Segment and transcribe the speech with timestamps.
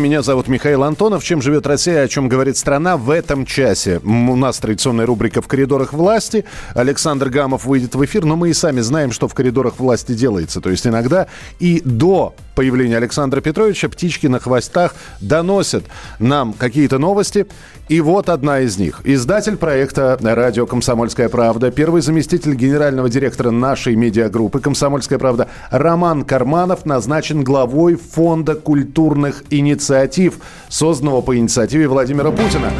[0.00, 1.22] Меня зовут Михаил Антонов.
[1.22, 4.00] Чем живет Россия, о чем говорит страна в этом часе?
[4.02, 6.46] У нас традиционная рубрика «В коридорах власти».
[6.74, 10.62] Александр Гамов выйдет в эфир, но мы и сами знаем, что в коридорах власти делается.
[10.62, 11.26] То есть иногда
[11.58, 15.84] и до появления Александра Петровича птички на хвостах доносят
[16.18, 17.46] нам какие-то новости.
[17.88, 19.00] И вот одна из них.
[19.04, 26.84] Издатель проекта «Радио Комсомольская правда», первый заместитель генерального директора нашей медиагруппы «Комсомольская правда» Роман Карманов
[26.84, 30.34] назначен главой Фонда культурных инициатив,
[30.68, 32.70] созданного по инициативе Владимира Путина.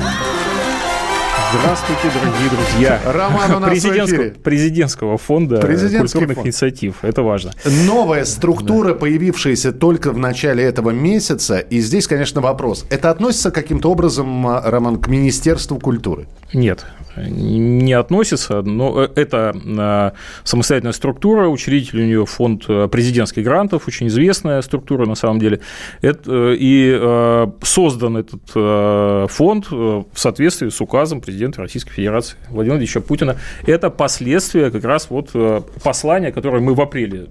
[1.53, 3.01] Здравствуйте, дорогие друзья.
[3.05, 6.47] Роман у нас президентского, президентского фонда культурных фонд.
[6.47, 6.97] инициатив.
[7.03, 7.52] Это важно.
[7.65, 11.59] Новая структура, появившаяся только в начале этого месяца.
[11.59, 12.87] И здесь, конечно, вопрос.
[12.89, 16.29] Это относится каким-то образом, а, Роман, к Министерству культуры?
[16.52, 20.11] Нет, не относится, но э, это э,
[20.45, 25.61] самостоятельная структура, учредитель у нее фонд э, президентских грантов, очень известная структура на самом деле.
[26.02, 32.77] Э, и э, создан этот э, фонд в соответствии с указом президента Российской Федерации Владимира
[32.77, 33.37] Владимировича Путина.
[33.67, 35.30] Это последствия как раз вот
[35.83, 37.27] послания, которое мы в апреле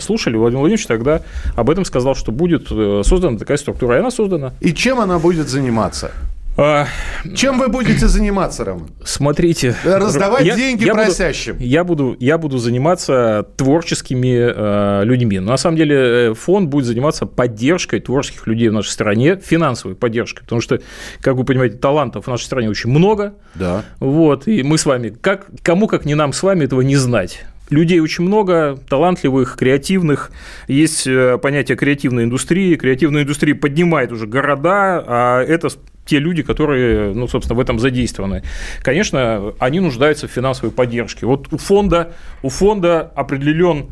[0.00, 0.36] слушали.
[0.36, 1.22] Владимир Владимирович тогда
[1.56, 4.52] об этом сказал, что будет создана такая структура, и она создана.
[4.60, 6.12] И чем она будет заниматься?
[6.56, 6.86] А,
[7.34, 8.88] Чем вы будете заниматься, Роман?
[9.04, 9.74] Смотрите.
[9.84, 11.56] Раздавать я- деньги я буду- просящим.
[11.58, 14.52] я, буду, я буду заниматься творческими
[15.00, 15.38] э, людьми.
[15.38, 15.96] Но на самом деле
[16.30, 20.42] э, фонд будет заниматься поддержкой творческих людей в нашей стране, финансовой поддержкой.
[20.42, 20.80] Потому что,
[21.22, 23.32] как вы понимаете, талантов в нашей стране очень много.
[23.54, 23.84] Да.
[23.98, 27.44] Вот, и мы с вами, как, кому как не нам с вами этого не знать?
[27.70, 30.30] Людей очень много, талантливых, креативных.
[30.68, 32.74] Есть э, понятие креативной индустрии.
[32.74, 35.68] Креативная индустрия поднимает уже города, а это
[36.12, 38.42] те люди, которые, ну, собственно, в этом задействованы.
[38.82, 41.24] Конечно, они нуждаются в финансовой поддержке.
[41.24, 42.12] Вот у фонда,
[42.42, 43.86] у фонда определен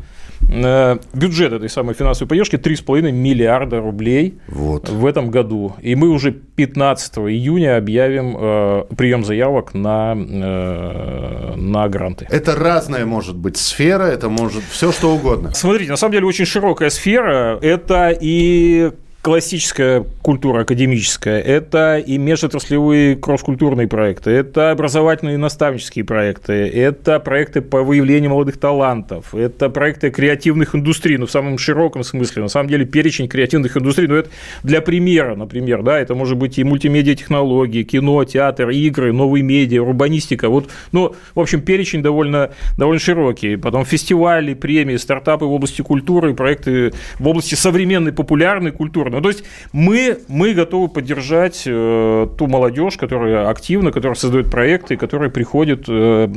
[0.47, 4.87] э, бюджет этой самой финансовой поддержки 3,5 миллиарда рублей Вот.
[4.87, 5.73] в этом году.
[5.81, 12.27] И мы уже 15 июня объявим э, прием заявок на, э, на гранты.
[12.29, 15.55] Это разная может быть сфера, это может все что угодно.
[15.55, 17.57] Смотрите, на самом деле очень широкая сфера.
[17.63, 26.53] Это и классическая культура академическая, это и межотраслевые кросс-культурные проекты, это образовательные и наставнические проекты,
[26.53, 32.43] это проекты по выявлению молодых талантов, это проекты креативных индустрий, ну, в самом широком смысле.
[32.43, 34.29] На самом деле перечень креативных индустрий, ну, это
[34.63, 40.49] для примера, например, да, это может быть и мультимедиа-технологии, кино, театр, игры, новые медиа, урбанистика.
[40.49, 43.55] Вот, ну, в общем, перечень довольно, довольно широкий.
[43.55, 49.10] Потом фестивали, премии, стартапы в области культуры, проекты в области современной популярной культуры.
[49.17, 54.97] Ну, то есть мы, мы готовы поддержать э, ту молодежь, которая активна, которая создает проекты,
[54.97, 56.27] которая приходит, э,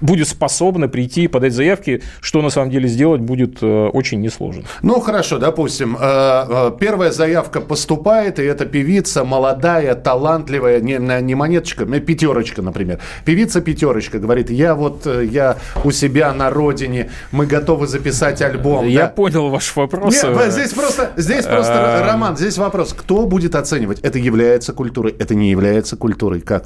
[0.00, 4.64] будет способна прийти и подать заявки, что на самом деле сделать будет э, очень несложно.
[4.82, 11.34] Ну, хорошо, допустим, э, э, первая заявка поступает, и это певица молодая, талантливая, не, не
[11.34, 12.98] монеточка, э, пятерочка, например.
[13.24, 18.86] Певица пятерочка говорит, я вот, э, я у себя на родине, мы готовы записать альбом.
[18.86, 19.08] Я да.
[19.08, 20.22] понял ваш вопрос.
[20.22, 22.06] Нет, здесь просто, здесь просто, Эм.
[22.24, 24.00] Роман, здесь вопрос, кто будет оценивать?
[24.00, 26.64] Это является культурой, это не является культурой, как?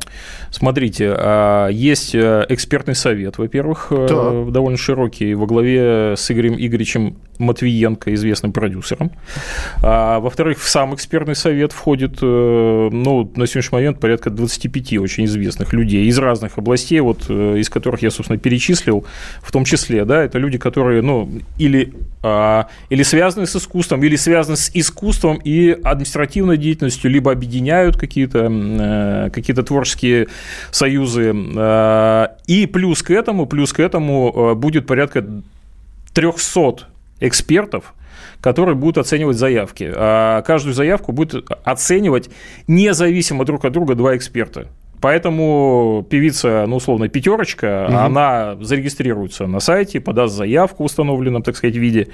[0.52, 4.52] Смотрите, а, есть э, экспертный совет, во-первых, э, Так.
[4.52, 9.12] довольно широкий, во главе с Игорем Игоревичем Матвиенко, известным продюсером.
[9.82, 15.24] А, Во-вторых, в сам экспертный совет входит, э, ну, на сегодняшний момент порядка 25 очень
[15.24, 19.04] известных людей из разных областей, вот э, из которых я, собственно, перечислил,
[19.42, 24.16] в том числе, да, это люди, которые, ну, или, а, или связаны с искусством, или
[24.16, 30.28] связаны с искусством и административной деятельностью, либо объединяют какие-то э, какие-то творческие
[30.70, 31.34] союзы.
[31.56, 35.24] Э, И плюс к этому, плюс к этому э, будет порядка
[36.12, 36.88] 300
[37.20, 37.94] экспертов,
[38.42, 39.90] которые будут оценивать заявки.
[39.94, 42.28] А каждую заявку будет оценивать
[42.66, 44.68] независимо друг от друга два эксперта.
[45.00, 51.76] Поэтому певица, ну, условно, пятерочка, она зарегистрируется на сайте, подаст заявку в установленном, так сказать,
[51.76, 52.08] виде,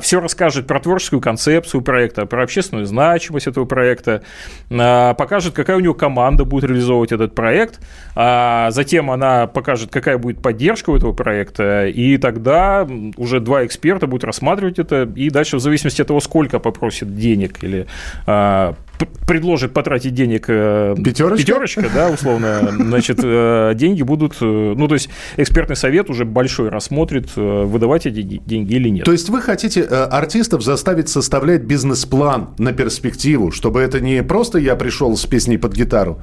[0.00, 4.22] все расскажет про творческую концепцию проекта, про общественную значимость этого проекта,
[4.70, 7.80] а, покажет, какая у него команда будет реализовывать этот проект,
[8.14, 12.86] а затем она покажет, какая будет поддержка у этого проекта, и тогда
[13.16, 17.62] уже два эксперта будут рассматривать это, и дальше в зависимости от того, сколько попросит денег
[17.62, 17.86] или
[18.26, 18.74] а,
[19.06, 24.94] предложит потратить денег э, пятерочка, пятерочка да, условно, значит, э, деньги будут, э, ну, то
[24.94, 29.04] есть экспертный совет уже большой рассмотрит, выдавать эти деньги или нет.
[29.04, 34.76] То есть вы хотите артистов заставить составлять бизнес-план на перспективу, чтобы это не просто я
[34.76, 36.22] пришел с песней под гитару,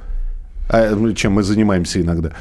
[0.70, 2.32] а, чем мы занимаемся иногда,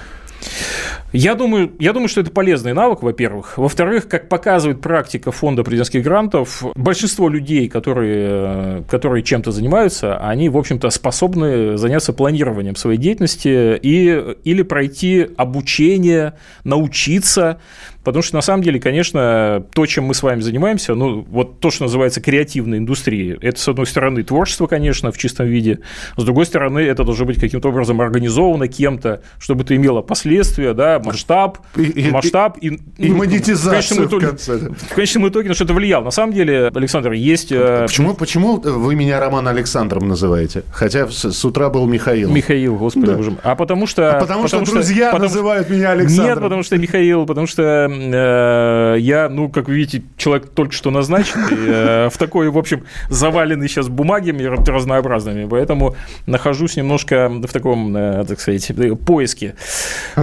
[1.16, 3.56] я думаю, я думаю, что это полезный навык, во-первых.
[3.58, 10.56] Во-вторых, как показывает практика фонда президентских грантов, большинство людей, которые, которые чем-то занимаются, они, в
[10.56, 16.34] общем-то, способны заняться планированием своей деятельности и, или пройти обучение,
[16.64, 17.60] научиться
[18.06, 21.72] Потому что, на самом деле, конечно, то, чем мы с вами занимаемся, ну, вот то,
[21.72, 25.80] что называется креативной индустрией, это, с одной стороны, творчество, конечно, в чистом виде,
[26.16, 31.02] с другой стороны, это должно быть каким-то образом организовано кем-то, чтобы это имело последствия, да,
[31.04, 34.56] масштаб, и, масштаб и, и, и монетизацию в, итоге, в конце.
[34.56, 36.04] В конечном итоге на что-то влиял.
[36.04, 37.50] На самом деле, Александр, есть...
[37.50, 40.62] Э, почему, почему вы меня Роман Александром называете?
[40.70, 42.30] Хотя с, утра был Михаил.
[42.30, 43.14] Михаил, господи, да.
[43.14, 43.40] боже мой.
[43.42, 44.16] А потому что...
[44.16, 46.26] А потому, потому что, что друзья потому, называют меня Александром.
[46.26, 50.90] Нет, потому что Михаил, потому что Э, я, ну, как вы видите, человек только что
[50.90, 55.96] назначенный, э, в такой, в общем, заваленный сейчас бумагами разнообразными, поэтому
[56.26, 58.70] нахожусь немножко в таком, э, так сказать,
[59.04, 59.54] поиске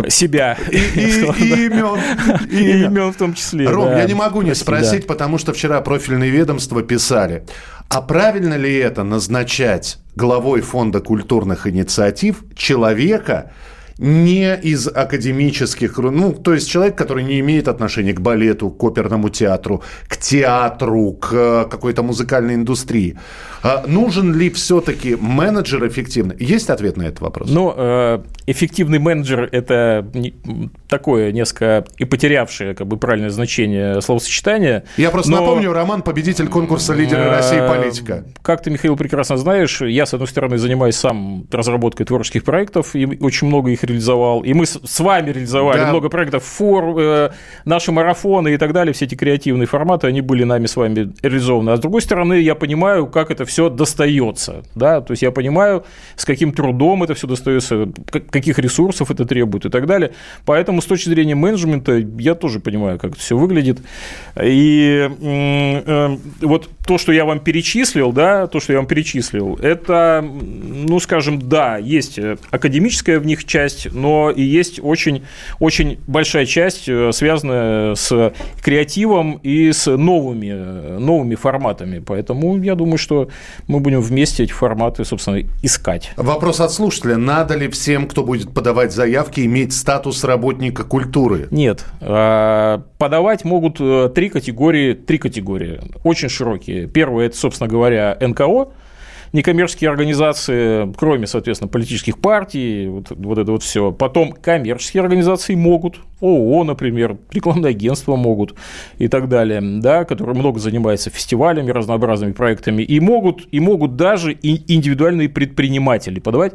[0.08, 0.58] себя.
[0.72, 2.00] И имен.
[2.50, 3.68] И имен в том числе.
[3.70, 7.44] Ром, я не могу не спросить, потому что вчера профильные ведомства писали,
[7.90, 13.52] а правильно ли это назначать главой фонда культурных инициатив человека,
[13.98, 19.30] не из академических, ну, то есть человек, который не имеет отношения к балету, к оперному
[19.30, 23.18] театру, к театру, к э, какой-то музыкальной индустрии.
[23.62, 26.36] А нужен ли все-таки менеджер эффективный?
[26.38, 27.50] Есть ответ на этот вопрос?
[27.50, 30.06] Ну, э, эффективный менеджер– это
[30.90, 34.84] такое несколько и потерявшее как бы правильное значение словосочетания.
[34.98, 35.40] Я просто но...
[35.40, 37.60] напомню, Роман– победитель конкурса «Лидеры России.
[37.60, 38.26] Политика».
[38.42, 43.06] Как ты, Михаил, прекрасно знаешь, я, с одной стороны, занимаюсь сам разработкой творческих проектов, и
[43.22, 44.42] очень много их реализовал.
[44.42, 45.90] И мы с вами реализовали да.
[45.90, 47.30] много проектов, фор, э,
[47.66, 51.72] наши марафоны и так далее, все эти креативные форматы, они были нами с вами реализованы.
[51.72, 54.64] А с другой стороны, я понимаю, как это все достается.
[54.76, 55.02] Да?
[55.02, 55.84] То есть я понимаю,
[56.16, 60.12] с каким трудом это все достается, каких ресурсов это требует и так далее.
[60.46, 63.80] Поэтому с точки зрения менеджмента я тоже понимаю, как это все выглядит.
[64.42, 70.24] И э, вот то, что я вам перечислил, да, то, что я вам перечислил, это,
[70.24, 72.20] ну, скажем, да, есть
[72.52, 75.24] академическая в них часть, часть, но и есть очень,
[75.60, 82.00] очень большая часть, э, связанная с креативом и с новыми, новыми форматами.
[82.00, 83.30] Поэтому я думаю, что
[83.68, 86.12] мы будем вместе эти форматы, собственно, искать.
[86.18, 87.18] Вопрос от слушателя.
[87.18, 91.48] Надо ли всем, кто будет подавать заявки, иметь статус работника культуры?
[91.52, 91.86] Нет.
[92.02, 96.88] А, подавать могут э, три категории, три категории, очень широкие.
[96.88, 98.70] Первое– это, собственно говоря, НКО–
[99.34, 103.92] некоммерческие организации, кроме, соответственно, политических партий, вот, вот это вот все.
[103.92, 108.56] Потом коммерческие организации могут, ООО, например, рекламные агентства могут
[109.00, 114.38] и так далее, да, которые много занимаются фестивалями, разнообразными проектами, и могут, и могут даже
[114.42, 116.54] индивидуальные предприниматели подавать.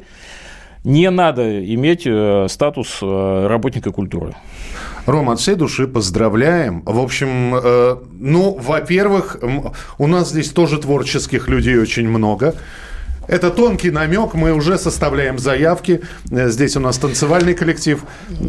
[0.84, 4.34] Не надо иметь э, статус э, работника культуры.
[5.06, 6.82] Рома, от всей души поздравляем.
[6.84, 9.38] В общем, э, ну, во-первых,
[9.98, 12.54] у нас здесь тоже творческих людей очень много.
[13.28, 16.00] Это тонкий намек, мы уже составляем заявки.
[16.30, 18.02] Э, здесь у нас танцевальный коллектив,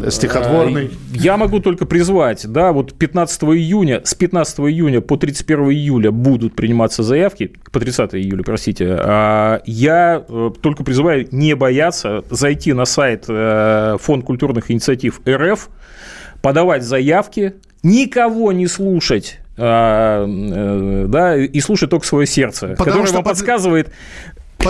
[0.08, 0.86] стихотворный.
[0.86, 6.10] Э, я могу только призвать, да, вот 15 июня, с 15 июня по 31 июля
[6.10, 8.96] будут приниматься заявки, по 30 июля, простите.
[8.98, 15.68] А я э, только призываю не бояться зайти на сайт Фонд культурных инициатив РФ,
[16.40, 23.12] подавать заявки, никого не слушать а, э, да, и слушать только свое сердце, Потому которое
[23.12, 23.32] вам под...
[23.32, 23.92] подсказывает,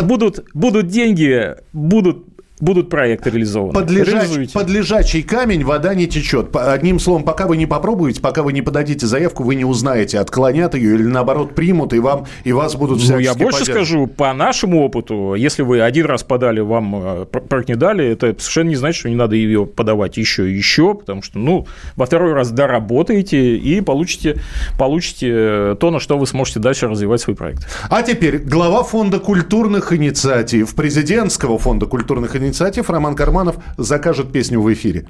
[0.03, 2.27] будут, будут деньги, будут
[2.61, 3.73] будут проекты реализованы.
[3.73, 6.55] Под, лежач, под лежачий камень вода не течет.
[6.55, 10.75] Одним словом, пока вы не попробуете, пока вы не подадите заявку, вы не узнаете, отклонят
[10.75, 14.33] ее или наоборот примут, и, вам, и вас будут всячески Ну, я больше скажу, по
[14.33, 18.77] нашему опыту, если вы один раз подали, вам э, проект не дали, это совершенно не
[18.77, 22.51] значит, что не надо ее подавать еще и еще, потому что, ну, во второй раз
[22.51, 24.37] доработаете и получите,
[24.79, 27.67] получите то, на что вы сможете дальше развивать свой проект.
[27.89, 34.61] А теперь глава фонда культурных инициатив, президентского фонда культурных инициатив, инициатив Роман Карманов закажет песню
[34.61, 35.07] в эфире?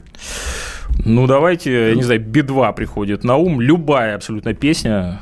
[1.04, 3.60] Ну, давайте, я не знаю, Би-2 приходит на ум.
[3.60, 5.18] Любая абсолютно песня.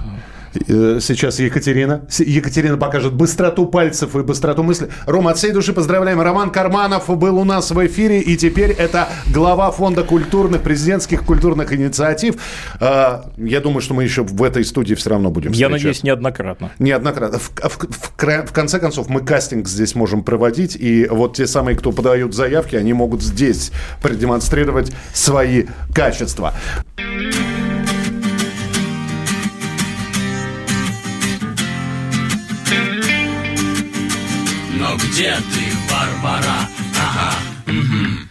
[0.55, 2.07] Э, сейчас Екатерина.
[2.19, 4.89] Екатерина покажет быстроту пальцев и быстроту мысли.
[5.07, 6.21] Рома, от всей души поздравляем.
[6.21, 11.73] Роман Карманов был у нас в эфире, и теперь это глава фонда культурных, президентских культурных
[11.73, 12.37] инициатив.
[12.81, 15.77] Э, я думаю, что мы еще в этой студии все равно будем встречаться.
[15.77, 16.71] Я надеюсь, неоднократно.
[16.79, 17.39] Неоднократно.
[17.39, 21.77] В, в, в, в конце концов, мы кастинг здесь можем проводить, и вот те самые,
[21.77, 25.65] кто подают заявки, они могут здесь продемонстрировать свои
[25.95, 26.55] качества.
[34.97, 36.69] Где ты, Барбара?
[36.99, 37.35] Ага,
[37.67, 38.29] угу.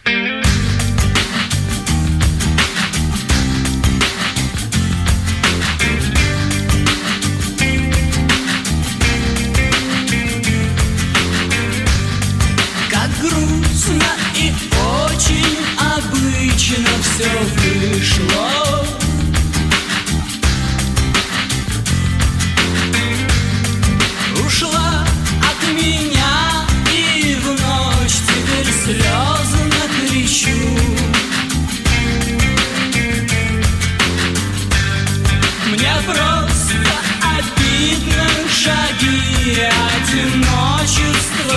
[13.20, 14.04] Грустно
[14.36, 15.58] и очень
[15.96, 18.57] обычно все вышло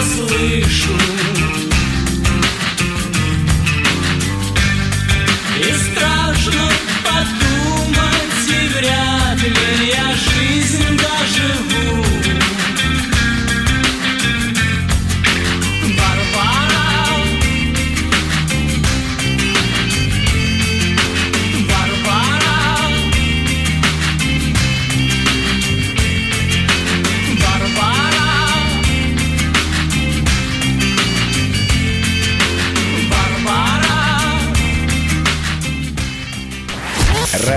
[0.01, 1.20] слышу